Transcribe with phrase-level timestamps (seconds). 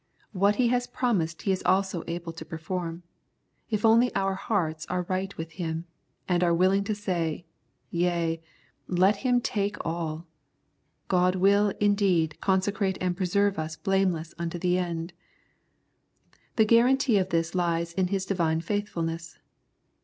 [0.31, 3.03] What He has pro mised He is also able to perform.
[3.69, 5.85] If only our hearts are right with Him,
[6.27, 7.45] and are willing to say,"
[7.91, 8.41] Yea,
[8.87, 10.25] let Him take all,"
[11.07, 15.13] God will, indeed, consecrate and preserve us blameless unto the end.
[16.55, 19.37] The guarantee of this lies in His Divine faithfulness.